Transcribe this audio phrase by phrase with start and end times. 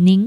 [0.00, 0.26] 您